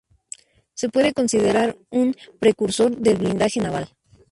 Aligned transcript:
Se 0.73 0.87
le 0.87 0.91
puede 0.91 1.13
considerar 1.13 1.77
un 1.91 2.15
precursor 2.39 2.97
del 2.97 3.17
blindaje 3.19 3.59
naval. 3.61 3.95